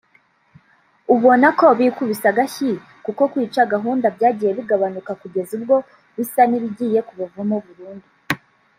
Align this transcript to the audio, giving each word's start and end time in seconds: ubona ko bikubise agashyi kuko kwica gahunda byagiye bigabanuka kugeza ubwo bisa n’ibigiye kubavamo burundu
ubona 1.15 1.47
ko 1.59 1.65
bikubise 1.79 2.25
agashyi 2.31 2.71
kuko 3.05 3.21
kwica 3.31 3.61
gahunda 3.73 4.05
byagiye 4.15 4.51
bigabanuka 4.57 5.11
kugeza 5.21 5.51
ubwo 5.57 5.75
bisa 6.15 6.41
n’ibigiye 6.49 6.99
kubavamo 7.07 7.57
burundu 7.65 8.07